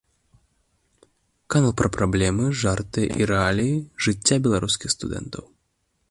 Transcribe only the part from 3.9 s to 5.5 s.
жыцця беларускіх студэнтаў.